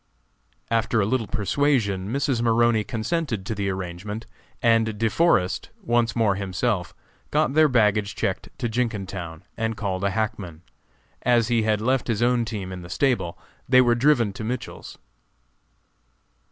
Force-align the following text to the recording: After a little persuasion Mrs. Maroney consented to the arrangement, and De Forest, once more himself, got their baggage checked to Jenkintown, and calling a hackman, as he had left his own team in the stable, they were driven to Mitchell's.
After 0.71 0.99
a 0.99 1.05
little 1.05 1.27
persuasion 1.27 2.11
Mrs. 2.11 2.41
Maroney 2.41 2.83
consented 2.83 3.45
to 3.45 3.53
the 3.53 3.69
arrangement, 3.69 4.25
and 4.59 4.97
De 4.97 5.09
Forest, 5.11 5.69
once 5.83 6.15
more 6.15 6.33
himself, 6.33 6.95
got 7.29 7.53
their 7.53 7.67
baggage 7.67 8.15
checked 8.15 8.49
to 8.57 8.67
Jenkintown, 8.67 9.43
and 9.55 9.77
calling 9.77 10.03
a 10.03 10.09
hackman, 10.09 10.63
as 11.21 11.49
he 11.49 11.61
had 11.61 11.81
left 11.81 12.07
his 12.07 12.23
own 12.23 12.45
team 12.45 12.71
in 12.71 12.81
the 12.81 12.89
stable, 12.89 13.37
they 13.69 13.79
were 13.79 13.93
driven 13.93 14.33
to 14.33 14.43
Mitchell's. 14.43 14.97